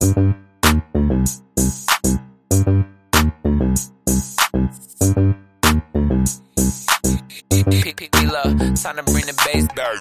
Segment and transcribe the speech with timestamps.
[0.00, 0.34] Time
[8.96, 9.98] to bring the bass down.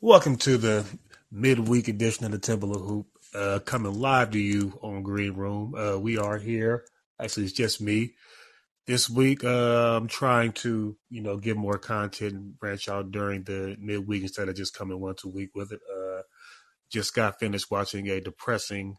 [0.00, 0.86] Welcome to the
[1.30, 5.74] midweek edition of the Temple of Hoop, uh, coming live to you on Green Room.
[5.74, 6.86] Uh, we are here.
[7.20, 8.14] Actually, it's just me.
[8.86, 13.44] This week, uh, I'm trying to, you know, give more content and branch out during
[13.44, 15.80] the midweek instead of just coming once a week with it.
[15.94, 16.22] Uh,
[16.90, 18.96] just got finished watching a depressing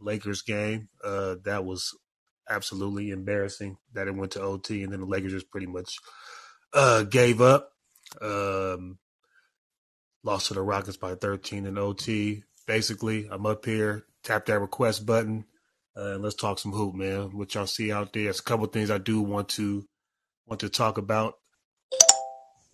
[0.00, 0.88] Lakers game.
[1.02, 1.90] Uh, that was
[2.48, 5.96] absolutely embarrassing that it went to OT and then the Lakers just pretty much
[6.72, 7.70] uh, gave up.
[8.22, 8.98] Um,
[10.22, 12.44] lost to the Rockets by 13 in OT.
[12.66, 15.44] Basically, I'm up here, tap that request button,
[15.96, 17.36] uh, and let's talk some hoop, man.
[17.36, 18.24] What y'all see out there?
[18.24, 19.84] There's a couple things I do want to
[20.46, 21.34] want to talk about.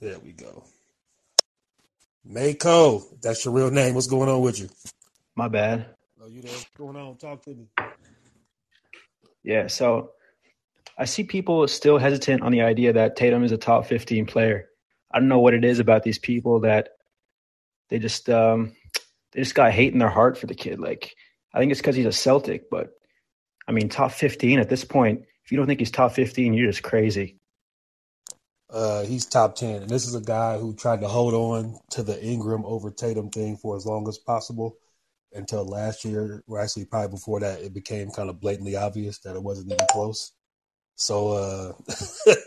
[0.00, 0.64] There we go.
[2.24, 3.94] Mako, that's your real name.
[3.94, 4.68] What's going on with you?
[5.36, 5.86] My bad.
[6.22, 6.52] Oh, you there?
[6.52, 7.16] What's going on?
[7.16, 7.66] Talk to me.
[9.44, 10.12] Yeah, so
[10.98, 14.68] I see people still hesitant on the idea that Tatum is a top 15 player.
[15.12, 16.90] I don't know what it is about these people that
[17.90, 18.72] they just um
[19.32, 20.80] they just got hate in their heart for the kid.
[20.80, 21.14] Like
[21.54, 22.90] I think it's because he's a Celtic, but
[23.70, 25.22] I mean top 15 at this point.
[25.44, 27.36] If you don't think he's top 15, you're just crazy.
[28.68, 29.82] Uh, he's top 10.
[29.82, 33.30] And this is a guy who tried to hold on to the Ingram over Tatum
[33.30, 34.76] thing for as long as possible
[35.32, 39.36] until last year, or actually probably before that, it became kind of blatantly obvious that
[39.36, 40.32] it wasn't even close.
[40.96, 41.72] So uh,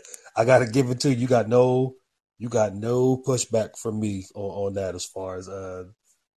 [0.36, 1.16] I got to give it to you.
[1.16, 1.94] You got no,
[2.38, 5.84] you got no pushback from me on, on that as far as uh,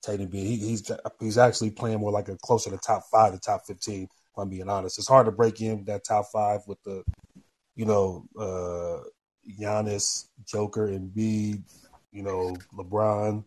[0.02, 0.46] Tatum being.
[0.46, 4.08] He, he's he's actually playing more like a closer to top five to top fifteen.
[4.38, 7.04] If I'm being honest, it's hard to break in that top five with the,
[7.76, 9.04] you know, uh,
[9.60, 11.64] Giannis, Joker, Embiid,
[12.12, 13.44] you know, LeBron,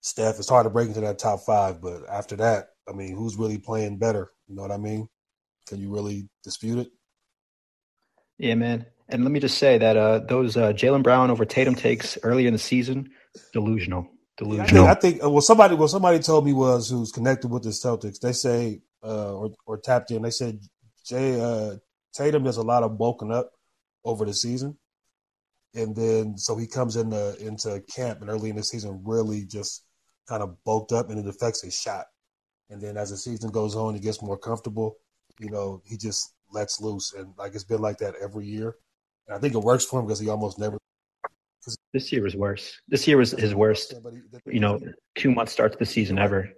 [0.00, 0.38] Steph.
[0.38, 3.58] It's hard to break into that top five, but after that, I mean, who's really
[3.58, 4.30] playing better?
[4.48, 5.06] You know what I mean?
[5.66, 6.88] Can you really dispute it?
[8.38, 8.86] Yeah, man.
[9.10, 12.46] And let me just say that uh, those uh, Jaylen Brown over Tatum takes early
[12.46, 13.10] in the season,
[13.52, 14.08] delusional,
[14.40, 14.86] Yeah, I delusional.
[14.86, 17.68] think, I think uh, well somebody well somebody told me was who's connected with the
[17.70, 18.18] Celtics.
[18.20, 20.22] They say uh, or or tapped in.
[20.22, 20.60] They said
[21.04, 21.76] Jay uh,
[22.14, 23.50] Tatum does a lot of bulking up
[24.04, 24.76] over the season,
[25.74, 29.84] and then so he comes into into camp and early in the season really just
[30.28, 32.06] kind of bulked up and it affects his shot.
[32.70, 34.96] And then as the season goes on, he gets more comfortable.
[35.38, 38.76] You know, he just lets loose, and like it's been like that every year.
[39.26, 40.78] And I think it works for him because he almost never.
[41.92, 42.80] This year was worse.
[42.88, 43.90] This year was his worst.
[43.90, 44.80] The you know,
[45.16, 46.50] two month start to the season ever.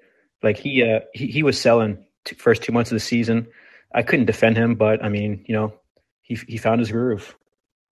[0.42, 3.46] Like he, uh, he, he was selling t- first two months of the season.
[3.94, 5.74] I couldn't defend him, but I mean, you know,
[6.22, 7.36] he he found his groove.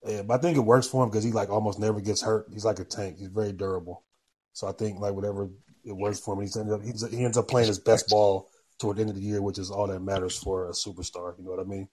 [0.06, 2.48] Yeah, but I think it works for him because he like almost never gets hurt.
[2.52, 3.18] He's like a tank.
[3.18, 4.02] He's very durable.
[4.52, 5.48] So I think like whatever
[5.84, 8.48] it works for him, he's ended up, he's, he ends up playing his best ball
[8.78, 11.38] toward the end of the year, which is all that matters for a superstar.
[11.38, 11.88] You know what I mean?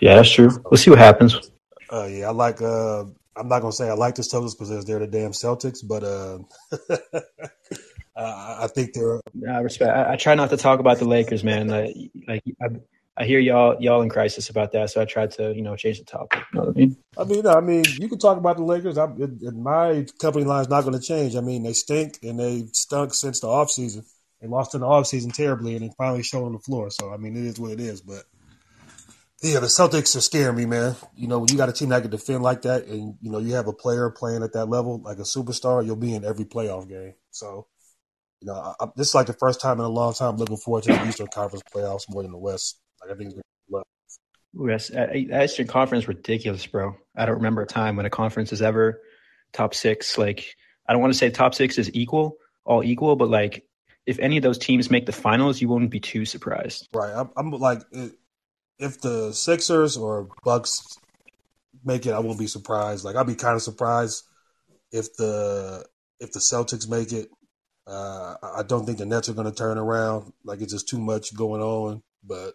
[0.00, 0.50] Yeah, that's true.
[0.70, 1.50] We'll see what happens.
[1.92, 2.62] Uh, yeah, I like.
[2.62, 3.04] Uh,
[3.36, 6.38] I'm not gonna say I like the Celtics because they're the damn Celtics, but uh,
[8.16, 9.20] Uh, I, I think they're.
[9.50, 9.96] I respect.
[9.96, 11.68] I, I try not to talk about the Lakers, man.
[11.68, 11.94] Like,
[12.28, 12.66] like I,
[13.16, 15.98] I hear y'all y'all in crisis about that, so I tried to you know change
[15.98, 16.40] the topic.
[16.52, 16.96] You know what I mean?
[17.18, 18.98] I mean, I mean, you can talk about the Lakers.
[18.98, 21.36] I, it, it- my company line is not going to change.
[21.36, 24.04] I mean, they stink and they stunk since the offseason.
[24.40, 26.90] They lost in the offseason terribly, and they finally showed on the floor.
[26.90, 28.00] So I mean, it is what it is.
[28.02, 28.24] But
[29.42, 30.96] yeah, the Celtics are scaring me, man.
[31.16, 33.38] You know, when you got a team that can defend like that, and you know
[33.38, 36.44] you have a player playing at that level, like a superstar, you'll be in every
[36.44, 37.14] playoff game.
[37.30, 37.68] So,
[38.40, 40.56] you know, I, I, this is like the first time in a long time looking
[40.56, 42.78] forward to the Eastern Conference playoffs more than the West.
[43.00, 43.84] Like I think it's gonna be love.
[44.58, 46.96] Ooh, that's, uh, Eastern Conference ridiculous, bro.
[47.16, 49.00] I don't remember a time when a conference is ever
[49.52, 50.18] top six.
[50.18, 50.56] Like,
[50.88, 53.64] I don't want to say top six is equal, all equal, but like,
[54.06, 56.88] if any of those teams make the finals, you won't be too surprised.
[56.92, 57.12] Right.
[57.14, 57.82] I'm, I'm like,
[58.78, 60.98] if the Sixers or Bucks
[61.84, 63.04] make it, I won't be surprised.
[63.04, 64.24] Like, I'll be kind of surprised
[64.90, 65.84] if the
[66.18, 67.28] if the Celtics make it.
[67.86, 70.32] Uh, I don't think the Nets are going to turn around.
[70.44, 72.02] Like, it's just too much going on.
[72.22, 72.54] But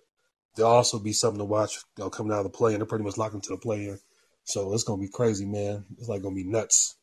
[0.56, 2.88] there'll also be something to watch you know, coming out of the play, and they're
[2.88, 4.00] pretty much locked into the play in.
[4.46, 5.86] So it's gonna be crazy, man.
[5.98, 6.96] It's like gonna be nuts.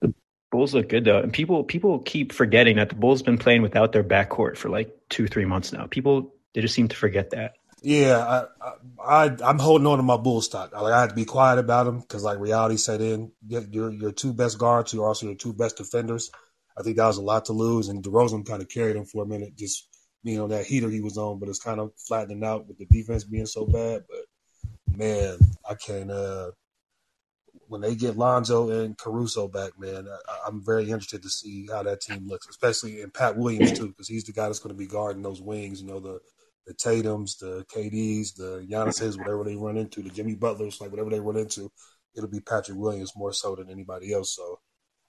[0.00, 0.14] The
[0.50, 3.92] Bulls look good though, and people people keep forgetting that the Bulls been playing without
[3.92, 5.86] their backcourt for like two three months now.
[5.86, 7.54] People they just seem to forget that.
[7.82, 10.72] Yeah, I, I, I'm holding on to my bull stock.
[10.72, 13.32] Like I had to be quiet about them because like reality set in.
[13.46, 16.30] Your your two best guards, who are also your two best defenders.
[16.76, 19.22] I think that was a lot to lose, and DeRozan kind of carried him for
[19.22, 19.88] a minute, just
[20.24, 22.86] being on that heater he was on, but it's kind of flattening out with the
[22.86, 24.04] defense being so bad.
[24.08, 25.38] But man,
[25.68, 26.10] I can't.
[26.10, 26.52] Uh,
[27.68, 31.82] when they get Lonzo and Caruso back, man, I, am very interested to see how
[31.82, 34.78] that team looks, especially in Pat Williams too, because he's the guy that's going to
[34.78, 35.80] be guarding those wings.
[35.80, 36.20] You know, the
[36.66, 41.10] the Tatum's, the KDs, the Giannis's, whatever they run into, the Jimmy Butlers, like whatever
[41.10, 41.70] they run into,
[42.16, 44.34] it'll be Patrick Williams more so than anybody else.
[44.34, 44.60] So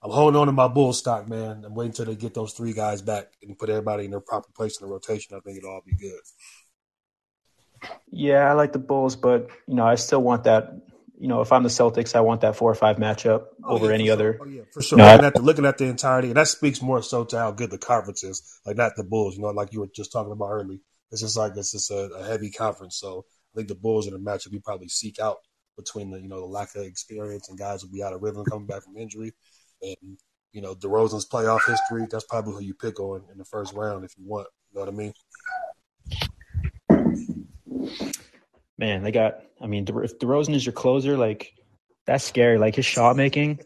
[0.05, 1.63] I'm holding on to my bull stock, man.
[1.65, 4.51] I'm waiting until they get those three guys back and put everybody in their proper
[4.55, 5.35] place in the rotation.
[5.35, 6.19] I think it'll all be good.
[8.11, 10.79] Yeah, I like the Bulls, but you know, I still want that.
[11.17, 13.87] You know, if I'm the Celtics, I want that four or five matchup oh, over
[13.87, 14.13] yeah, any sure.
[14.13, 14.39] other.
[14.39, 14.99] Oh, yeah, for sure.
[14.99, 17.51] No, looking, at the, looking at the entirety, and that speaks more so to how
[17.51, 18.59] good the conference is.
[18.63, 20.81] Like not the Bulls, you know, like you were just talking about early.
[21.09, 22.99] It's just like it's just a, a heavy conference.
[22.99, 25.37] So I think the Bulls in a matchup you probably seek out
[25.77, 28.45] between the you know the lack of experience and guys will be out of rhythm
[28.45, 29.33] coming back from injury,
[29.85, 30.17] and
[30.51, 32.07] you know DeRozan's playoff history.
[32.09, 34.47] That's probably who you pick on in the first round if you want.
[34.71, 35.13] You know what I mean?
[38.77, 39.41] Man, they got.
[39.61, 41.53] I mean, if DeRozan is your closer, like
[42.05, 42.57] that's scary.
[42.57, 43.59] Like his shot making,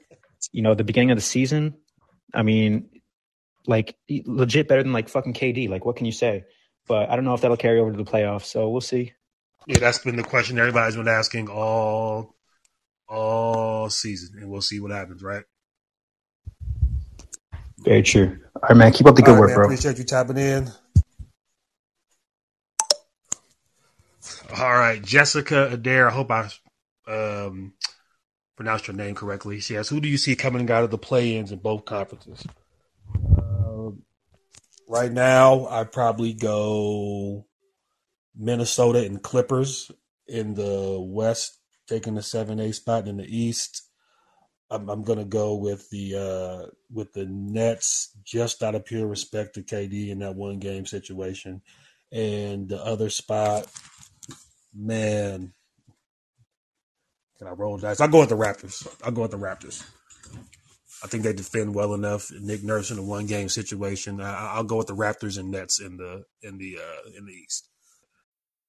[0.51, 1.75] you know, the beginning of the season.
[2.33, 2.89] I mean,
[3.65, 5.69] like legit better than like fucking KD.
[5.69, 6.43] Like what can you say?
[6.87, 8.45] But I don't know if that'll carry over to the playoffs.
[8.45, 9.13] So we'll see.
[9.67, 12.35] Yeah, that's been the question everybody's been asking all
[13.07, 15.43] all season, and we'll see what happens, right?
[17.83, 18.37] Very true.
[18.55, 18.91] All right, man.
[18.91, 19.65] Keep up the good right, work, man, bro.
[19.65, 20.69] Appreciate you tapping in.
[24.57, 26.09] All right, Jessica Adair.
[26.09, 26.49] I hope I
[27.07, 27.73] um,
[28.57, 29.59] pronounced your name correctly.
[29.59, 32.43] She asks, "Who do you see coming out of the play-ins in both conferences?"
[33.15, 33.91] Uh,
[34.87, 37.45] right now, I probably go
[38.35, 39.91] Minnesota and Clippers
[40.27, 43.88] in the West, taking the seven A spot in the East.
[44.71, 49.55] I'm, I'm gonna go with the uh, with the Nets just out of pure respect
[49.55, 51.61] to KD in that one game situation,
[52.11, 53.67] and the other spot,
[54.73, 55.53] man,
[57.37, 57.99] can I roll dice?
[57.99, 58.87] I'll go with the Raptors.
[59.03, 59.83] I'll go with the Raptors.
[61.01, 62.29] I think they defend well enough.
[62.31, 64.19] Nick Nurse in a one game situation.
[64.21, 67.31] I, will go with the Raptors and Nets in the in the uh, in the
[67.31, 67.68] East.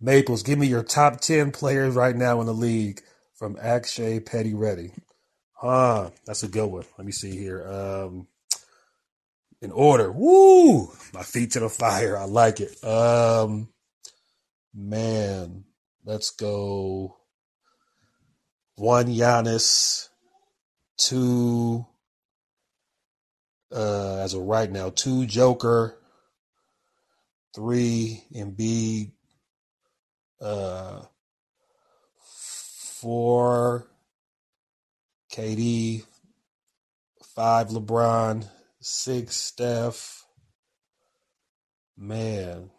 [0.00, 3.00] Maples, give me your top 10 players right now in the league
[3.34, 4.92] from Akshay Petty Ready.
[5.62, 6.84] Ah, that's a good one.
[6.98, 7.66] Let me see here.
[7.66, 8.28] Um,
[9.62, 10.12] in order.
[10.12, 10.88] Woo!
[11.12, 12.16] My feet to the fire.
[12.16, 12.82] I like it.
[12.84, 13.68] Um,
[14.74, 15.64] man,
[16.04, 17.16] let's go.
[18.76, 20.08] One Giannis,
[20.98, 21.86] two,
[23.74, 25.98] uh, as of right now, two Joker,
[27.54, 29.12] three Embiid,
[30.40, 31.02] uh,
[33.00, 33.86] four
[35.32, 36.04] KD,
[37.34, 38.48] five LeBron,
[38.80, 40.24] six Steph.
[41.98, 42.70] Man,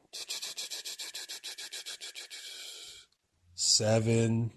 [3.55, 4.51] seven.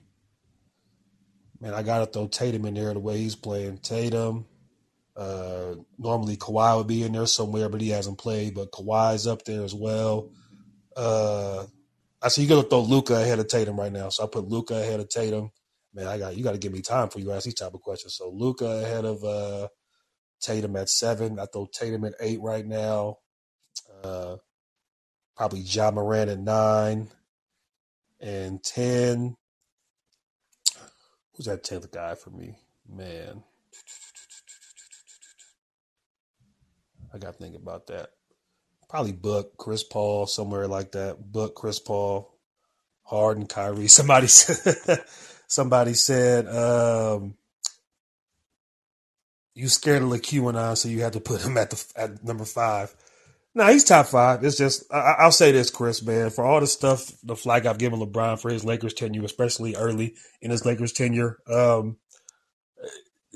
[1.61, 3.79] Man, I gotta throw Tatum in there the way he's playing.
[3.79, 4.47] Tatum.
[5.17, 8.55] Uh, normally Kawhi would be in there somewhere, but he hasn't played.
[8.55, 10.31] But Kawhi's up there as well.
[10.97, 11.67] Uh,
[12.23, 14.11] I see you gonna throw Luka ahead of Tatum right now.
[14.11, 15.51] So I put Luka ahead of Tatum.
[15.95, 17.81] Man, I got you got to give me time for you ask these type of
[17.81, 18.15] questions.
[18.15, 19.69] So Luka ahead of uh,
[20.41, 21.39] Tatum at seven.
[21.39, 23.17] I throw Tatum at eight right now.
[24.05, 24.37] Uh,
[25.37, 27.09] probably Ja Morant at nine
[28.21, 29.37] and ten.
[31.35, 32.57] Who's that tenth guy for me?
[32.89, 33.43] Man,
[37.15, 38.11] I got to think about that
[38.91, 41.33] probably Book, Chris Paul, somewhere like that.
[41.33, 42.35] Book, Chris Paul,
[43.05, 43.87] Harden, Kyrie.
[43.89, 45.05] Somebody said,
[45.47, 47.37] somebody said, um,
[49.55, 52.45] you scared of the QAnon, so you had to put him at the at number
[52.45, 52.95] five.
[53.55, 54.45] No, he's top five.
[54.45, 57.79] It's just I, will say this, Chris, man, for all the stuff, the flag I've
[57.79, 61.97] given LeBron for his Lakers tenure, especially early in his Lakers tenure, um,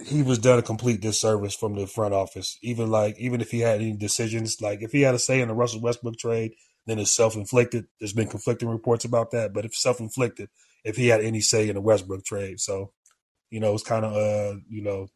[0.06, 2.58] he was done a complete disservice from the front office.
[2.62, 5.48] Even like even if he had any decisions, like if he had a say in
[5.48, 6.52] the Russell Westbrook trade,
[6.86, 7.86] then it's self inflicted.
[7.98, 10.48] There's been conflicting reports about that, but if self inflicted,
[10.84, 12.92] if he had any say in the Westbrook trade, so
[13.50, 15.08] you know it's kind of uh you know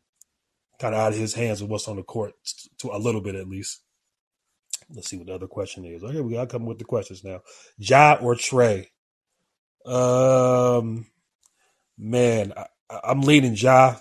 [0.78, 2.35] kind of out of his hands with what's on the court
[2.78, 3.80] to a little bit at least.
[4.90, 6.02] Let's see what the other question is.
[6.02, 6.40] Okay, we go.
[6.40, 7.40] I come with the questions now.
[7.76, 8.87] Ja or Trae?
[9.85, 11.07] Um,
[11.99, 13.97] man, I, am leaning Ja.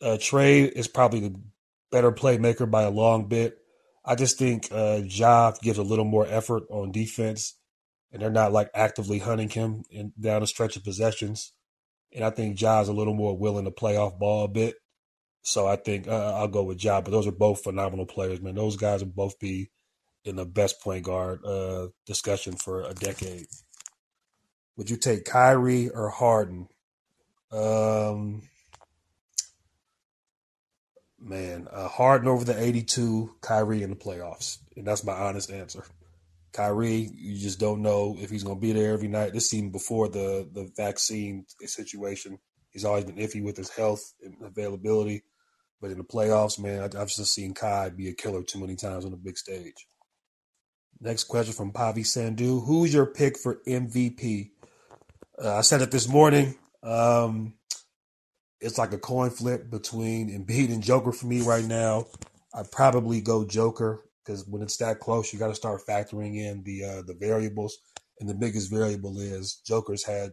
[0.00, 1.40] Uh, Trae is probably the
[1.90, 3.58] better playmaker by a long bit.
[4.04, 7.54] I just think uh, Ja gives a little more effort on defense,
[8.12, 11.52] and they're not like actively hunting him in, down a stretch of possessions.
[12.12, 14.76] And I think Ja is a little more willing to play off ball a bit.
[15.42, 17.00] So I think uh, I'll go with Ja.
[17.00, 18.54] But those are both phenomenal players, man.
[18.54, 19.70] Those guys will both be
[20.24, 23.46] in the best point guard uh, discussion for a decade.
[24.76, 26.68] Would you take Kyrie or Harden?
[27.50, 28.42] Um,
[31.20, 34.58] man, uh, Harden over the 82, Kyrie in the playoffs.
[34.76, 35.84] And that's my honest answer.
[36.52, 39.32] Kyrie, you just don't know if he's going to be there every night.
[39.32, 42.38] This seemed before the, the vaccine situation.
[42.70, 45.24] He's always been iffy with his health and availability.
[45.80, 49.04] But in the playoffs, man, I've just seen Kai be a killer too many times
[49.04, 49.86] on the big stage.
[51.00, 54.50] Next question from Pavi Sandu Who's your pick for MVP?
[55.40, 56.56] Uh, I said it this morning.
[56.82, 57.54] Um,
[58.60, 62.06] it's like a coin flip between Embiid and Joker for me right now.
[62.54, 66.62] I'd probably go Joker because when it's that close, you got to start factoring in
[66.64, 67.78] the uh, the variables.
[68.20, 70.32] And the biggest variable is Joker's had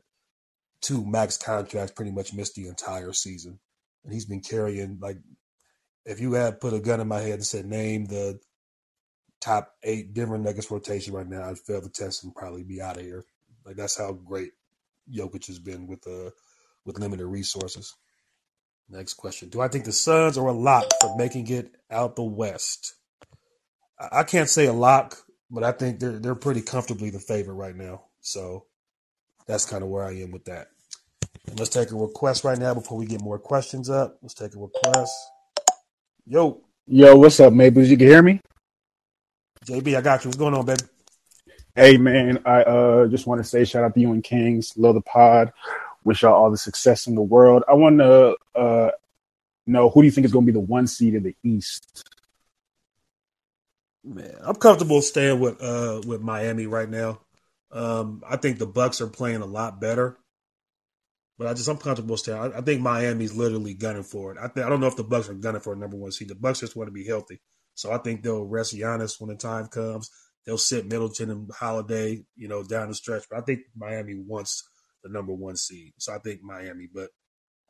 [0.82, 3.60] two max contracts, pretty much missed the entire season,
[4.03, 5.17] and he's been carrying like.
[6.08, 8.39] If you had put a gun in my head and said name the
[9.41, 12.98] top eight Denver Nuggets rotation right now, I'd fail the test and probably be out
[12.98, 13.25] of here.
[13.65, 14.51] Like that's how great
[15.12, 16.29] Jokic has been with uh
[16.86, 17.96] with limited resources.
[18.89, 22.24] Next question: Do I think the Suns are a lock for making it out the
[22.24, 22.96] West?
[24.12, 25.18] I can't say a lock,
[25.50, 28.06] but I think they're they're pretty comfortably the favorite right now.
[28.22, 28.65] So
[29.48, 30.68] that's kind of where I am with that.
[31.48, 34.18] And let's take a request right now before we get more questions up.
[34.22, 35.13] Let's take a request.
[36.25, 36.62] Yo.
[36.88, 37.89] Yo, what's up, Maples?
[37.89, 38.39] You can hear me?
[39.65, 40.30] JB, I got you.
[40.30, 40.84] What's going on, baby?
[41.75, 44.74] Hey man, I uh, just want to say shout out to you and Kings.
[44.77, 45.51] Love the pod.
[46.06, 47.64] Wish y'all all the success in the world.
[47.68, 48.92] I want to uh,
[49.66, 52.08] know who do you think is going to be the one seed in the East?
[54.04, 57.22] Man, I'm comfortable staying with uh, with Miami right now.
[57.72, 60.16] Um, I think the Bucks are playing a lot better,
[61.40, 62.38] but I just I'm comfortable staying.
[62.38, 64.38] I, I think Miami's literally gunning for it.
[64.40, 66.30] I think I don't know if the Bucks are gunning for a number one seed.
[66.30, 67.42] The Bucks just want to be healthy.
[67.74, 70.12] So I think they'll rest Giannis when the time comes.
[70.46, 73.24] They'll sit Middleton and Holiday, you know, down the stretch.
[73.30, 74.70] But I think Miami wants
[75.06, 75.94] the number one seed.
[75.98, 77.10] So I think Miami, but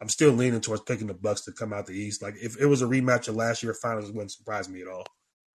[0.01, 2.21] I'm still leaning towards picking the Bucks to come out the East.
[2.21, 5.05] Like if it was a rematch of last year finals, wouldn't surprise me at all.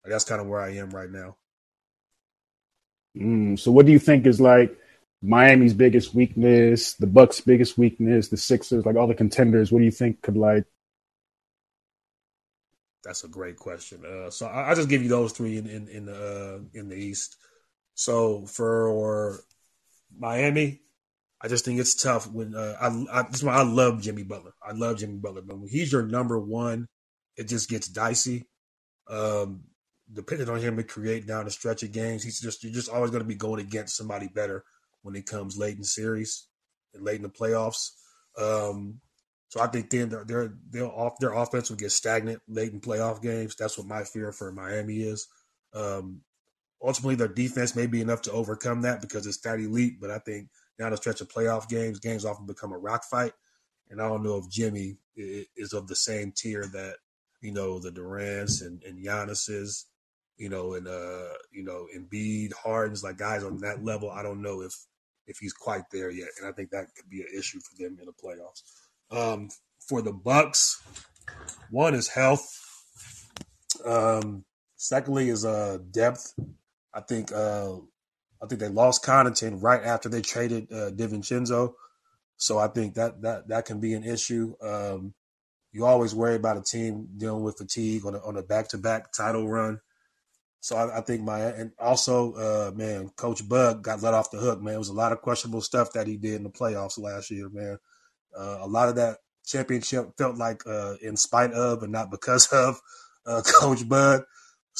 [0.04, 1.38] Like that's kind of where I am right now.
[3.18, 4.78] Mm, so what do you think is like
[5.22, 9.72] Miami's biggest weakness, the Bucks' biggest weakness, the Sixers, like all the contenders?
[9.72, 10.66] What do you think could like
[13.02, 14.04] that's a great question.
[14.06, 16.96] Uh, so I, will just give you those three in in in, uh, in the
[16.98, 17.38] East.
[17.96, 19.40] So for
[20.18, 20.82] Miami,
[21.42, 24.54] I just think it's tough when uh, I I, I love Jimmy Butler.
[24.62, 26.88] I love Jimmy Butler, but when he's your number one,
[27.38, 28.48] it just gets dicey.
[29.10, 29.64] Um,
[30.12, 33.12] depending on him to create down the stretch of games, he's just you're just always
[33.12, 34.64] going to be going against somebody better
[35.02, 36.48] when it comes late in series
[36.94, 37.92] and late in the playoffs.
[38.38, 39.00] Um,
[39.48, 43.22] so I think then their their off their offense will get stagnant late in playoff
[43.22, 43.56] games.
[43.56, 45.28] That's what my fear for Miami is.
[45.74, 46.22] Um,
[46.84, 50.00] ultimately, their defense may be enough to overcome that because it's that elite.
[50.00, 53.34] But I think down the stretch of playoff games, games often become a rock fight.
[53.90, 56.96] And I don't know if Jimmy is of the same tier that
[57.42, 59.86] you know the Durant's and, and Giannis is,
[60.38, 64.10] you know, and uh, you know, Embiid, Harden's like guys on that level.
[64.10, 64.74] I don't know if
[65.28, 67.98] if he's quite there yet, and I think that could be an issue for them
[68.00, 68.64] in the playoffs.
[69.12, 70.82] Um, for the Bucks,
[71.70, 72.48] one is health.
[73.84, 74.46] Um,
[74.76, 76.34] secondly is uh depth.
[76.94, 77.76] I think uh
[78.42, 81.74] I think they lost Connaughton right after they traded uh, DiVincenzo,
[82.38, 84.56] so I think that that that can be an issue.
[84.62, 85.14] Um,
[85.72, 88.78] you always worry about a team dealing with fatigue on a, on a back to
[88.78, 89.80] back title run.
[90.62, 94.38] So I, I, think my and also uh, man, Coach Bud got let off the
[94.38, 94.62] hook.
[94.62, 97.32] Man, it was a lot of questionable stuff that he did in the playoffs last
[97.32, 97.50] year.
[97.50, 97.78] Man,
[98.38, 102.48] uh, a lot of that championship felt like uh, in spite of and not because
[102.52, 102.80] of
[103.26, 104.24] uh, Coach Bud.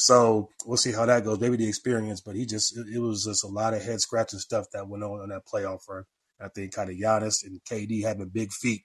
[0.00, 1.40] So we'll see how that goes.
[1.40, 4.38] Maybe the experience, but he just it, it was just a lot of head scratching
[4.38, 6.04] stuff that went on in that playoff run.
[6.40, 8.80] I think kind of Giannis and KD having big feet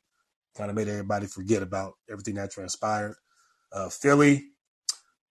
[0.58, 3.16] kind of made everybody forget about everything that transpired.
[3.72, 4.44] Uh, Philly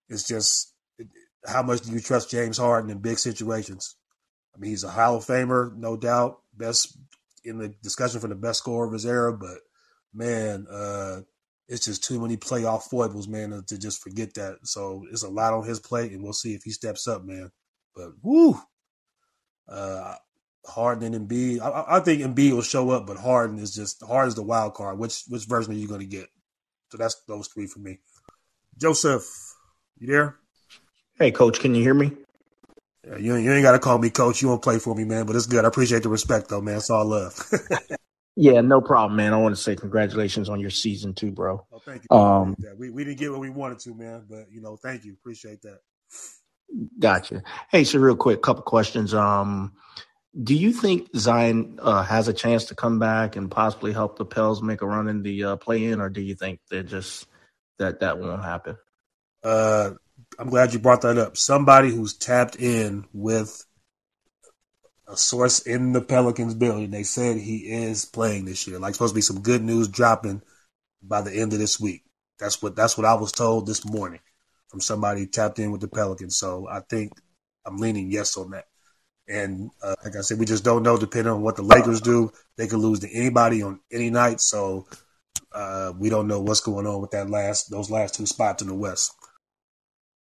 [0.09, 0.73] is just
[1.47, 3.97] how much do you trust James Harden in big situations?
[4.55, 6.97] I mean, he's a Hall of Famer, no doubt, best
[7.45, 9.37] in the discussion for the best scorer of his era.
[9.37, 9.59] But
[10.15, 11.21] man, uh,
[11.69, 14.59] it's just too many playoff foibles, man, to just forget that.
[14.65, 17.51] So it's a lot on his plate, and we'll see if he steps up, man.
[17.95, 18.59] But woo,
[19.69, 20.15] uh,
[20.67, 21.61] Harden and Embiid.
[21.61, 24.99] I, I think Embiid will show up, but Harden is just Harden's the wild card.
[24.99, 26.29] Which which version are you going to get?
[26.91, 27.99] So that's those three for me.
[28.79, 29.25] Joseph,
[29.99, 30.37] you there?
[31.19, 32.13] Hey, Coach, can you hear me?
[33.07, 34.43] Yeah, you, you ain't got to call me Coach.
[34.43, 35.27] You won't play for me, man.
[35.27, 35.65] But it's good.
[35.65, 36.77] I appreciate the respect, though, man.
[36.77, 37.39] It's all love.
[38.37, 39.33] yeah, no problem, man.
[39.33, 41.67] I want to say congratulations on your season too, bro.
[41.73, 42.17] Oh, thank you.
[42.17, 44.25] Um, we we didn't get what we wanted to, man.
[44.29, 45.13] But you know, thank you.
[45.13, 45.79] Appreciate that.
[46.99, 47.43] Gotcha.
[47.71, 49.15] Hey, so real quick, couple questions.
[49.15, 49.75] Um,
[50.43, 54.25] do you think Zion uh, has a chance to come back and possibly help the
[54.25, 57.27] Pels make a run in the uh, play-in, or do you think they're just
[57.79, 58.77] that that won't happen?
[59.45, 59.91] Uh,
[60.39, 61.37] I'm glad you brought that up.
[61.37, 63.65] Somebody who's tapped in with
[65.07, 66.91] a source in the Pelicans building.
[66.91, 68.79] They said he is playing this year.
[68.79, 70.43] Like supposed to be some good news dropping
[71.03, 72.05] by the end of this week.
[72.39, 74.21] That's what that's what I was told this morning
[74.69, 76.37] from somebody tapped in with the Pelicans.
[76.37, 77.13] So I think
[77.67, 78.65] I'm leaning yes on that.
[79.29, 80.99] And uh, like I said, we just don't know.
[80.99, 84.41] Depending on what the Lakers do, they could lose to anybody on any night.
[84.41, 84.87] So
[85.53, 88.69] uh, we don't know what's going on with that last those last two spots in
[88.69, 89.15] the West.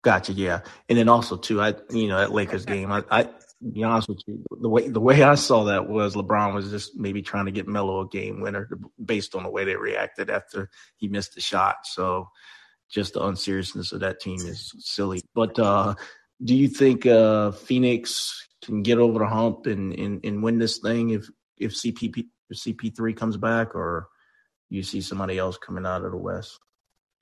[0.03, 0.33] Gotcha.
[0.33, 3.29] Yeah, and then also too, I you know that Lakers game, I, I
[3.73, 6.95] be honest with you, the way the way I saw that was LeBron was just
[6.95, 8.69] maybe trying to get Melo a game winner
[9.03, 11.77] based on the way they reacted after he missed the shot.
[11.85, 12.29] So
[12.89, 15.21] just the unseriousness of that team is silly.
[15.33, 15.95] But uh,
[16.43, 20.79] do you think uh, Phoenix can get over the hump and, and, and win this
[20.79, 24.07] thing if if CP if CP3 comes back, or
[24.69, 26.59] you see somebody else coming out of the West?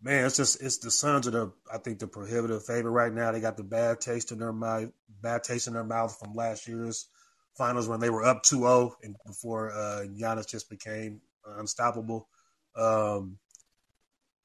[0.02, 3.32] Man, it's just it's the Suns are the I think the prohibitive favorite right now.
[3.32, 6.68] They got the bad taste in their mouth, bad taste in their mouth from last
[6.68, 7.10] year's
[7.58, 12.30] finals when they were up 2-0 and before uh, Giannis just became unstoppable.
[12.78, 13.38] Um,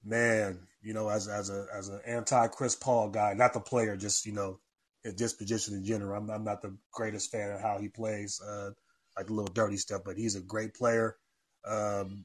[0.05, 3.97] man, you know, as as a as an anti Chris Paul guy, not the player,
[3.97, 4.59] just you know,
[5.05, 6.17] his disposition in general.
[6.17, 8.71] I'm, I'm not the greatest fan of how he plays, uh,
[9.17, 11.17] like a little dirty stuff, but he's a great player.
[11.64, 12.25] Um,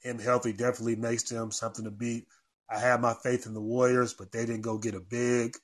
[0.00, 2.26] him healthy definitely makes him something to beat.
[2.70, 5.56] I had my faith in the Warriors, but they didn't go get a big.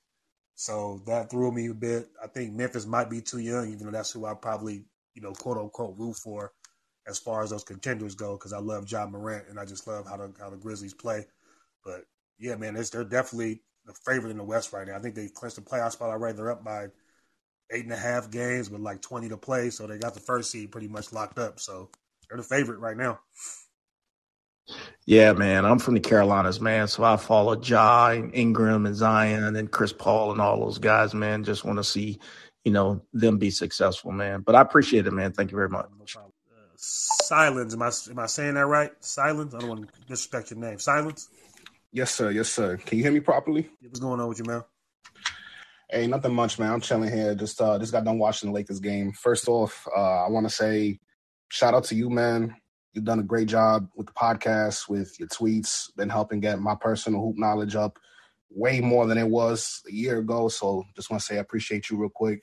[0.55, 2.09] So that threw me a bit.
[2.23, 4.85] I think Memphis might be too young, even though that's who I probably,
[5.15, 6.53] you know, quote unquote root for
[7.09, 10.07] as far as those contenders go, because I love Ja Morant and I just love
[10.07, 11.27] how the how the Grizzlies play.
[11.85, 12.05] But
[12.39, 14.97] yeah, man, they're definitely the favorite in the West right now.
[14.97, 16.37] I think they clinched the playoff spot already.
[16.37, 16.89] They're up by
[17.73, 20.51] eight and a half games with like twenty to play, so they got the first
[20.51, 21.59] seed pretty much locked up.
[21.59, 21.91] So
[22.29, 23.21] they're the favorite right now.
[25.07, 25.65] Yeah, man.
[25.65, 26.87] I'm from the Carolinas, man.
[26.89, 31.15] So I follow Ja and Ingram and Zion and Chris Paul and all those guys,
[31.15, 31.43] man.
[31.43, 32.19] Just want to see,
[32.65, 34.43] you know, them be successful, man.
[34.43, 35.33] But I appreciate it, man.
[35.33, 35.87] Thank you very much.
[36.17, 36.21] Uh,
[36.77, 37.75] silence.
[37.75, 38.93] Am I am I saying that right?
[39.01, 39.55] Silence.
[39.55, 40.79] I don't want to disrespect your name.
[40.79, 41.29] Silence.
[41.93, 42.31] Yes, sir.
[42.31, 42.77] Yes, sir.
[42.77, 43.69] Can you hear me properly?
[43.81, 44.63] What's going on with you, man?
[45.91, 46.73] Hey, nothing much, man.
[46.73, 47.35] I'm chilling here.
[47.35, 49.11] Just uh just got done watching the Lakers game.
[49.13, 51.01] First off, uh I want to say
[51.49, 52.55] shout out to you, man.
[52.93, 56.75] You've done a great job with the podcast, with your tweets, been helping get my
[56.75, 57.99] personal hoop knowledge up
[58.51, 60.49] way more than it was a year ago.
[60.49, 62.43] So just want to say I appreciate you real quick.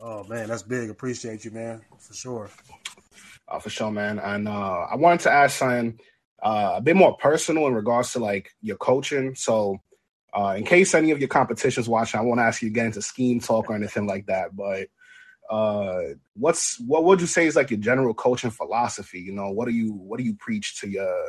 [0.00, 0.90] Oh man, that's big.
[0.90, 2.50] Appreciate you, man, for sure.
[3.48, 4.18] Uh, for sure, man.
[4.18, 5.98] And uh, I wanted to ask something
[6.42, 9.34] uh, a bit more personal in regards to like your coaching.
[9.34, 9.78] So,
[10.36, 13.00] uh, in case any of your competitions watching, I won't ask you to get into
[13.00, 14.54] scheme talk or anything like that.
[14.54, 14.88] But
[15.50, 16.00] uh
[16.34, 19.20] what's what would you say is like your general coaching philosophy?
[19.20, 21.24] You know what do you what do you preach to your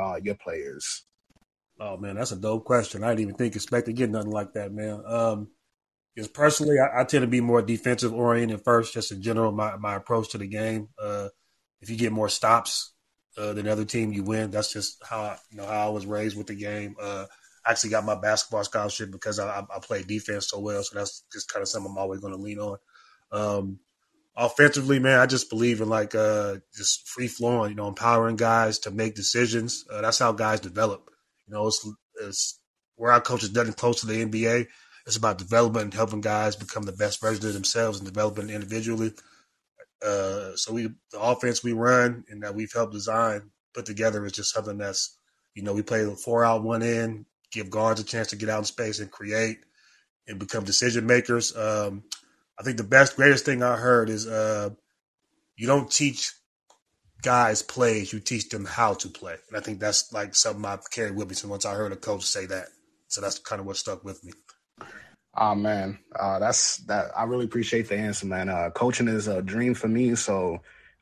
[0.00, 1.04] uh your players?
[1.80, 3.04] Oh man that's a dope question.
[3.04, 5.02] I didn't even think expect to get nothing like that man.
[5.06, 5.48] Um
[6.14, 9.76] because personally I, I, tend to be more defensive oriented first just in general my,
[9.76, 10.88] my approach to the game.
[11.00, 11.28] Uh
[11.80, 12.92] if you get more stops
[13.36, 14.50] uh, than other team you win.
[14.50, 16.96] That's just how I, you know how i was raised with the game.
[17.00, 17.26] Uh
[17.66, 21.24] I actually got my basketball scholarship because I, I play defense so well so that's
[21.30, 22.78] just kind of something i'm always going to lean on
[23.32, 23.78] um,
[24.36, 28.78] offensively, man, I just believe in like uh, just free flowing, you know, empowering guys
[28.80, 29.84] to make decisions.
[29.90, 31.10] Uh, that's how guys develop.
[31.46, 31.86] You know, it's,
[32.22, 32.60] it's
[32.96, 34.66] where our coach is nothing close to the NBA.
[35.06, 39.12] It's about development and helping guys become the best version of themselves and developing individually.
[40.04, 44.32] Uh, so we, the offense we run and that we've helped design, put together is
[44.32, 45.18] just something that's,
[45.54, 48.58] you know, we play four out, one in, give guards a chance to get out
[48.58, 49.58] in space and create
[50.26, 51.56] and become decision makers.
[51.56, 52.04] Um,
[52.58, 54.70] I think the best, greatest thing I heard is uh,
[55.56, 56.32] you don't teach
[57.22, 59.36] guys plays, you teach them how to play.
[59.48, 61.96] And I think that's like something I've carried with me since once I heard a
[61.96, 62.68] coach say that.
[63.08, 64.32] So that's kind of what stuck with me.
[65.36, 67.12] Oh man, uh, that's that.
[67.16, 68.48] I really appreciate the answer, man.
[68.48, 70.58] Uh, coaching is a dream for me, so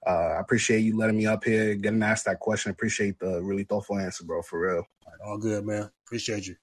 [0.06, 2.70] uh, I appreciate you letting me up here, getting asked that question.
[2.70, 4.42] Appreciate the really thoughtful answer, bro.
[4.42, 4.84] For real.
[5.24, 5.90] All good, man.
[6.06, 6.56] Appreciate you.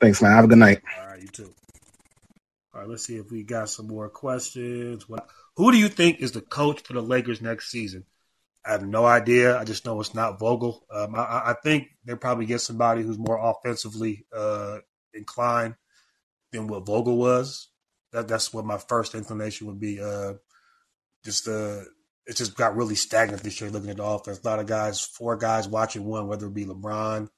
[0.00, 0.32] Thanks, man.
[0.32, 0.80] Have a good night.
[0.98, 1.54] All right, you too.
[2.74, 5.08] All right, let's see if we got some more questions.
[5.08, 8.04] What, who do you think is the coach for the Lakers next season?
[8.66, 9.56] I have no idea.
[9.56, 10.84] I just know it's not Vogel.
[10.90, 14.78] Um, I, I, think they probably get somebody who's more offensively uh,
[15.12, 15.76] inclined
[16.50, 17.68] than what Vogel was.
[18.10, 20.00] That, that's what my first inclination would be.
[20.00, 20.34] Uh,
[21.24, 21.82] just uh,
[22.26, 23.70] it just got really stagnant this year.
[23.70, 26.64] Looking at the offense, a lot of guys, four guys watching one, whether it be
[26.64, 27.28] LeBron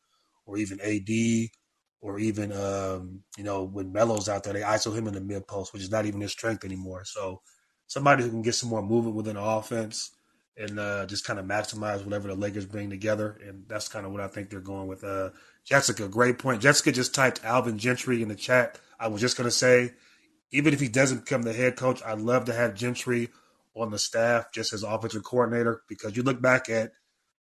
[0.47, 1.51] or even AD
[2.01, 5.47] or even um, you know when Melo's out there, they ISO him in the mid
[5.47, 7.05] post, which is not even his strength anymore.
[7.05, 7.41] So
[7.87, 10.11] somebody who can get some more movement within the offense
[10.57, 14.13] and uh, just kind of maximize whatever the Lakers bring together, and that's kind of
[14.13, 15.05] what I think they're going with.
[15.05, 15.31] Uh,
[15.65, 16.63] Jessica, great point.
[16.63, 18.79] Jessica just typed Alvin Gentry in the chat.
[18.99, 19.93] I was just to say,
[20.53, 23.29] even if he doesn't become the head coach, I'd love to have Gentry
[23.75, 26.93] on the staff just as offensive coordinator because you look back at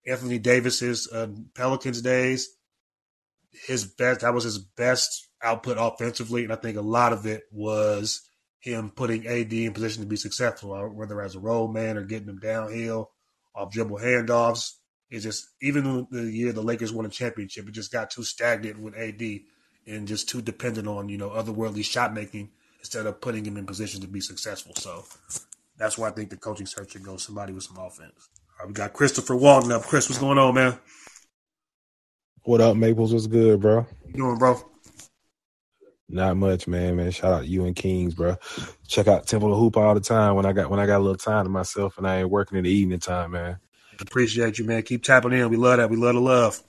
[0.06, 2.56] Anthony Davis's uh, Pelicans days
[3.66, 7.44] his best that was his best output offensively, and I think a lot of it
[7.52, 8.22] was
[8.60, 12.04] him putting AD in position to be successful, uh, whether as a role man or
[12.04, 13.10] getting him downhill
[13.54, 14.72] off dribble handoffs.
[15.10, 18.78] It's just even the year the Lakers won a championship, it just got too stagnant
[18.78, 19.22] with AD
[19.86, 23.66] and just too dependent on you know otherworldly shot making instead of putting him in
[23.66, 24.74] position to be successful.
[24.76, 25.04] So
[25.76, 28.28] that's why I think the coaching search should go somebody with some offense.
[28.58, 29.82] All right, we got Christopher Walton up.
[29.82, 30.78] Chris, what's going on, man?
[32.44, 33.12] What up, Maples?
[33.12, 33.87] What's good, bro?
[34.07, 34.59] You doing, bro?
[36.09, 36.96] Not much, man.
[36.96, 38.37] Man, shout out you and Kings, bro.
[38.88, 41.05] Check out Temple of Hoop all the time when I got when I got a
[41.05, 43.59] little time to myself and I ain't working in the evening time, man.
[44.00, 44.83] Appreciate you, man.
[44.83, 45.50] Keep tapping in.
[45.50, 45.90] We love that.
[45.90, 46.62] We love the love.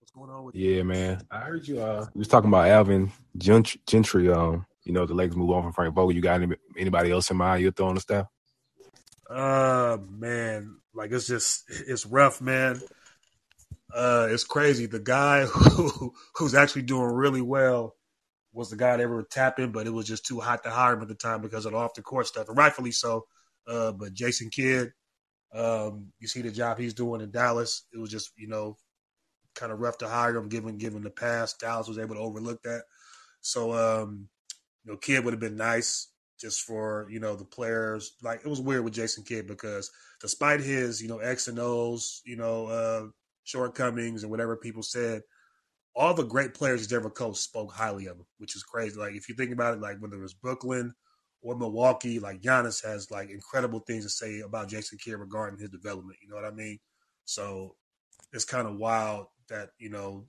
[0.00, 0.84] What's going on with Yeah, you?
[0.84, 1.20] man.
[1.30, 1.82] I heard you.
[1.82, 4.32] Uh, you was talking about Alvin Gentry.
[4.32, 6.12] Um, you know the legs move on from Frank Vogel.
[6.12, 8.26] You got any, anybody else in mind you're throwing the staff?
[9.28, 12.80] Uh, man, like it's just it's rough, man
[13.94, 14.86] uh, it's crazy.
[14.86, 17.96] The guy who who's actually doing really well
[18.52, 21.02] was the guy they were tapping, but it was just too hot to hire him
[21.02, 23.26] at the time because of the off the court stuff, and rightfully so.
[23.66, 24.92] Uh, but Jason Kidd,
[25.54, 27.86] um, you see the job he's doing in Dallas.
[27.92, 28.76] It was just you know
[29.54, 31.60] kind of rough to hire him, given given the past.
[31.60, 32.82] Dallas was able to overlook that.
[33.40, 34.28] So um,
[34.84, 36.08] you know, Kidd would have been nice
[36.40, 38.12] just for you know the players.
[38.22, 42.22] Like it was weird with Jason Kidd because despite his you know X and O's,
[42.24, 43.06] you know uh,
[43.50, 45.22] shortcomings and whatever people said,
[45.94, 48.98] all the great players he's ever coached spoke highly of him, which is crazy.
[48.98, 50.94] Like if you think about it, like whether it was Brooklyn
[51.42, 55.70] or Milwaukee, like Giannis has like incredible things to say about Jason Kidd regarding his
[55.70, 56.18] development.
[56.22, 56.78] You know what I mean?
[57.24, 57.74] So
[58.32, 60.26] it's kind of wild that you know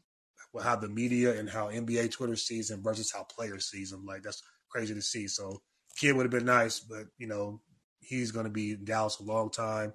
[0.61, 4.05] how the media and how NBA Twitter sees him versus how players sees him.
[4.05, 5.27] Like that's crazy to see.
[5.27, 5.61] So
[5.95, 7.61] Kidd would have been nice, but you know
[7.99, 9.93] he's going to be in Dallas a long time.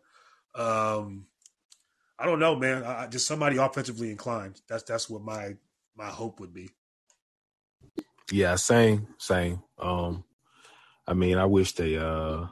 [0.55, 1.27] Um,
[2.19, 2.85] I don't know, man.
[2.85, 4.61] I, just somebody offensively inclined.
[4.69, 5.57] That's that's what my
[5.97, 6.71] my hope would be.
[8.33, 9.63] Yeah, same, same.
[9.79, 10.25] Um,
[11.07, 11.97] I mean, I wish they.
[11.99, 12.47] uh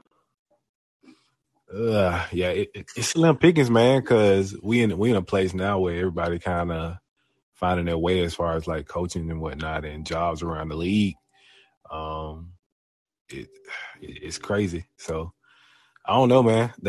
[1.75, 5.55] uh, yeah, it, it, it's slim pickings, man, because we in we in a place
[5.55, 6.97] now where everybody kind of
[7.55, 11.17] finding their way as far as like coaching and whatnot and jobs around the league.
[11.91, 12.53] Um,
[13.31, 13.49] it,
[14.01, 14.87] it it's crazy.
[14.99, 15.33] So
[16.07, 16.73] I don't know, man.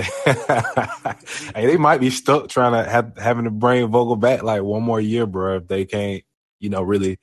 [1.56, 4.84] hey, they might be stuck trying to have having to bring Vogel back like one
[4.84, 5.58] more year, bro.
[5.58, 6.24] If they can't,
[6.60, 7.18] you know, really,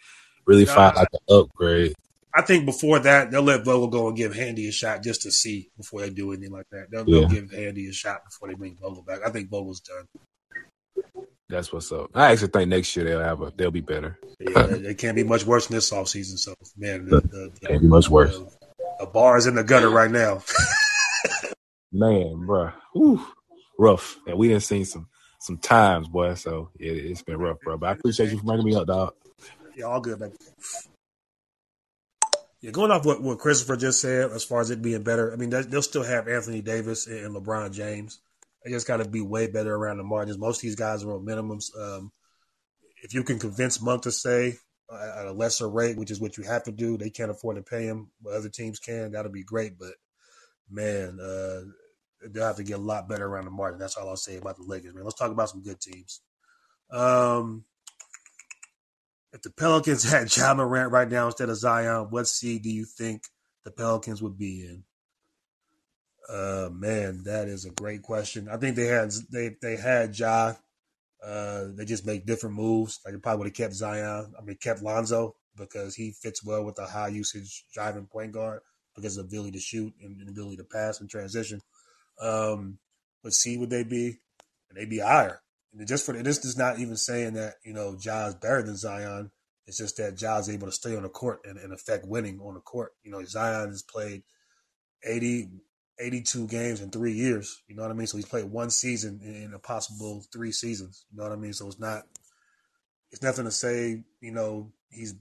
[0.47, 1.95] really no, find like an upgrade.
[2.35, 5.31] I think before that, they'll let Vogel go and give Handy a shot just to
[5.31, 6.91] see before they do anything like that.
[6.91, 7.29] They'll, yeah.
[7.29, 9.21] give Handy a shot before they bring Vogel back.
[9.25, 10.07] I think Vogel's done.
[11.51, 12.11] That's what's up.
[12.15, 14.19] I actually think next year they'll have a they'll be better.
[14.41, 16.39] yeah, it can't be much worse than this offseason.
[16.39, 18.41] So man, the, the, the, can't be much worse.
[18.99, 20.43] The bar is in the gutter right now.
[21.93, 22.71] Man, bro,
[23.79, 24.17] rough.
[24.27, 25.09] And we didn't see some
[25.41, 26.35] some times, boy.
[26.35, 27.77] So it, has been rough, bro.
[27.77, 29.15] But I appreciate you for bringing me up, dog.
[29.77, 30.33] Yeah, all good.
[32.61, 35.37] Yeah, going off what, what Christopher just said, as far as it being better, I
[35.37, 38.21] mean, they'll still have Anthony Davis and LeBron James.
[38.65, 40.39] They just got to be way better around the margins.
[40.39, 41.77] Most of these guys are on minimums.
[41.77, 42.13] Um,
[43.03, 44.55] if you can convince Monk to stay
[44.89, 47.57] uh, at a lesser rate, which is what you have to do, they can't afford
[47.57, 49.11] to pay him, but other teams can.
[49.11, 49.77] That'll be great.
[49.77, 49.95] But
[50.71, 51.63] man, uh,
[52.31, 53.79] they'll have to get a lot better around the margin.
[53.79, 55.05] That's all I'll say about the Lakers, man.
[55.05, 56.21] Let's talk about some good teams.
[56.91, 57.65] Um,
[59.33, 62.85] if the Pelicans had Ja Morant right now instead of Zion, what seed do you
[62.85, 63.23] think
[63.65, 64.85] the Pelicans would be in?
[66.29, 68.49] Uh man, that is a great question.
[68.49, 70.55] I think they had they they had Ja.
[71.23, 73.01] Uh, they just make different moves.
[73.05, 74.33] Like they probably would have kept Zion.
[74.39, 78.61] I mean, kept Lonzo because he fits well with a high usage driving point guard
[78.95, 81.61] because of the ability to shoot and the ability to pass and transition.
[82.23, 82.79] Um,
[83.23, 84.21] but see would they be?
[84.69, 85.43] And they'd be higher.
[85.77, 89.31] And just for this is not even saying that, you know, Ja's better than Zion.
[89.67, 92.55] It's just that Ja's able to stay on the court and, and affect winning on
[92.55, 92.93] the court.
[93.03, 94.23] You know, Zion has played
[95.05, 95.51] 80,
[95.99, 97.63] 82 games in three years.
[97.69, 98.07] You know what I mean?
[98.07, 101.05] So he's played one season in a possible three seasons.
[101.11, 101.53] You know what I mean?
[101.53, 102.03] So it's not,
[103.13, 105.15] it's nothing to say, you know, he's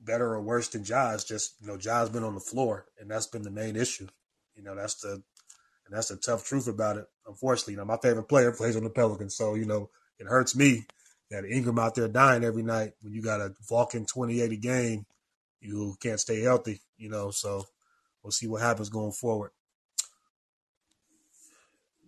[0.00, 1.12] better or worse than Ja.
[1.12, 4.06] It's just, you know, Ja's been on the floor and that's been the main issue.
[4.54, 5.22] You know, that's the,
[5.88, 7.06] and that's the tough truth about it.
[7.26, 9.34] Unfortunately, you know, my favorite player plays on the Pelicans.
[9.34, 10.84] So, you know, it hurts me
[11.30, 15.06] that Ingram out there dying every night when you got a Vulcan 28 a game,
[15.60, 17.30] you can't stay healthy, you know.
[17.30, 17.64] So
[18.22, 19.50] we'll see what happens going forward.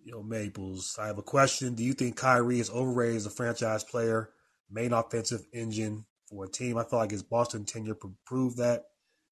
[0.03, 1.75] Yo, Maples, I have a question.
[1.75, 4.29] Do you think Kyrie is overrated as a franchise player,
[4.69, 6.77] main offensive engine for a team?
[6.77, 8.85] I feel like his Boston tenure proved that.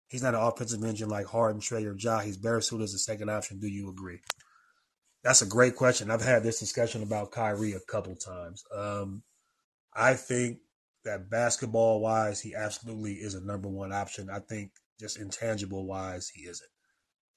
[0.08, 2.20] He's not an offensive engine like Harden, Trae, or Ja.
[2.20, 3.60] He's better suited as a second option.
[3.60, 4.20] Do you agree?
[5.30, 6.10] That's a great question.
[6.10, 8.64] I've had this discussion about Kyrie a couple times.
[8.76, 9.22] Um,
[9.94, 10.58] I think
[11.06, 14.32] that basketball wise, he absolutely is a number one option.
[14.32, 16.72] I think just intangible wise, he isn't.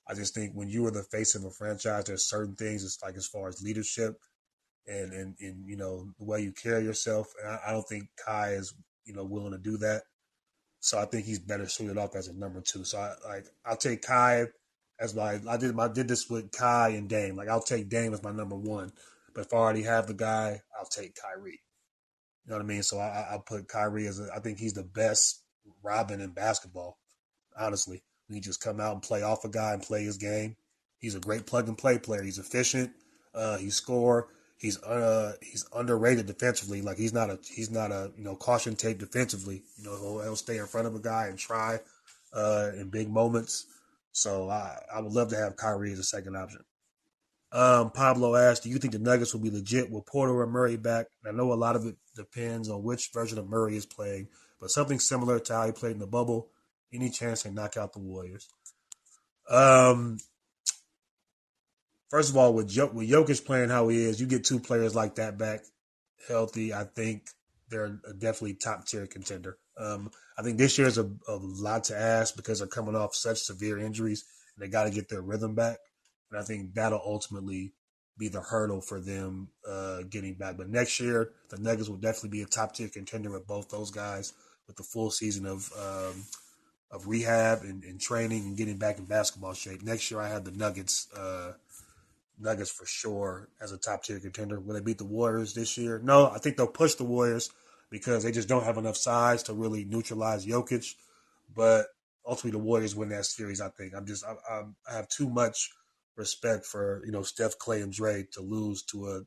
[0.08, 2.82] I just think when you are the face of a franchise, there's certain things.
[2.82, 4.14] It's like as far as leadership
[4.86, 7.30] and and, and you know the way you carry yourself.
[7.42, 8.72] And I, I don't think Kai is
[9.04, 10.04] you know willing to do that.
[10.80, 12.84] So I think he's better suited off as a number two.
[12.84, 14.46] So I like I'll take Kai
[15.02, 17.36] as my I did I did this with Kai and Dame.
[17.36, 18.92] Like I'll take Dame as my number one.
[19.34, 21.60] But if I already have the guy, I'll take Kyrie.
[22.44, 22.82] You know what I mean?
[22.82, 25.42] So I I put Kyrie as a, I think he's the best
[25.82, 26.98] Robin in basketball,
[27.58, 28.02] honestly.
[28.30, 30.56] He just come out and play off a guy and play his game.
[30.98, 32.22] He's a great plug and play player.
[32.22, 32.92] He's efficient.
[33.34, 34.28] Uh, he score.
[34.56, 36.82] He's uh he's underrated defensively.
[36.82, 39.64] Like he's not a he's not a you know caution tape defensively.
[39.76, 41.80] You know he'll, he'll stay in front of a guy and try
[42.32, 43.66] uh in big moments.
[44.12, 46.64] So I I would love to have Kyrie as a second option.
[47.50, 50.76] Um, Pablo asked, "Do you think the Nuggets will be legit with Porter or Murray
[50.76, 53.86] back?" And I know a lot of it depends on which version of Murray is
[53.86, 54.28] playing,
[54.60, 56.50] but something similar to how he played in the bubble
[56.92, 58.48] any chance they knock out the Warriors.
[59.48, 60.18] Um,
[62.10, 64.94] first of all, with jo- with Jokic playing how he is, you get two players
[64.94, 65.60] like that back
[66.28, 66.72] healthy.
[66.72, 67.28] I think
[67.68, 69.58] they're definitely top tier contender.
[69.78, 73.14] Um, I think this year is a, a lot to ask because they're coming off
[73.14, 75.78] such severe injuries and they got to get their rhythm back.
[76.30, 77.72] And I think that'll ultimately
[78.18, 80.56] be the hurdle for them uh, getting back.
[80.56, 83.90] But next year, the Nuggets will definitely be a top tier contender with both those
[83.90, 84.32] guys
[84.66, 86.24] with the full season of um,
[86.90, 89.82] of rehab and, and, training and getting back in basketball shape.
[89.82, 91.52] Next year, I have the Nuggets, uh,
[92.38, 94.60] Nuggets for sure as a top tier contender.
[94.60, 95.98] Will they beat the Warriors this year?
[96.04, 97.50] No, I think they'll push the Warriors
[97.92, 100.94] because they just don't have enough size to really neutralize Jokic.
[101.54, 101.86] But
[102.26, 103.60] ultimately, the Warriors win that series.
[103.60, 105.70] I think I'm just I, I'm, I have too much
[106.16, 109.20] respect for you know Steph, Clay, and Dre to lose to a,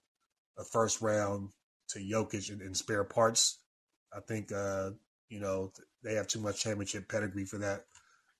[0.59, 1.51] a first round
[1.89, 3.59] to Jokic in, in spare parts.
[4.11, 4.91] I think uh,
[5.29, 5.71] you know
[6.03, 7.85] they have too much championship pedigree for that.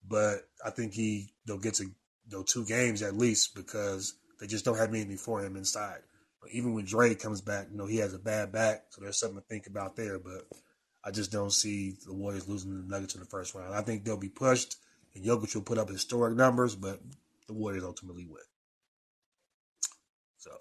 [0.08, 1.92] But I think he they'll get to you
[2.32, 6.00] know, two games at least because they just don't have anything for him inside.
[6.52, 9.40] Even when Dre comes back, you know, he has a bad back, so there's something
[9.40, 10.20] to think about there.
[10.20, 10.48] But
[11.04, 13.74] I just don't see the Warriors losing the Nuggets in the first round.
[13.76, 14.76] I think they'll be pushed,
[15.14, 17.00] and Jokic will put up historic numbers, but
[17.48, 18.44] the Warriors ultimately win.
[20.38, 20.52] So,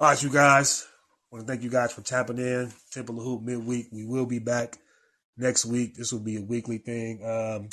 [0.00, 0.86] all right, you guys.
[1.32, 2.72] I want to thank you guys for tapping in.
[2.92, 3.88] Temple of Hoop midweek.
[3.90, 4.78] We will be back
[5.36, 5.96] next week.
[5.96, 7.24] This will be a weekly thing.
[7.24, 7.68] Um,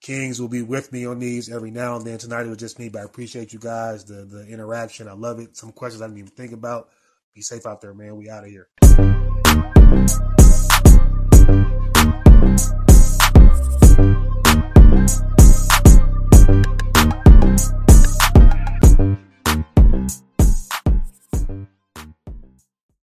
[0.00, 2.18] Kings will be with me on these every now and then.
[2.18, 5.08] Tonight it was just me, but I appreciate you guys, the the interaction.
[5.08, 5.56] I love it.
[5.56, 6.90] Some questions I didn't even think about.
[7.34, 8.16] Be safe out there, man.
[8.16, 8.68] We out of here.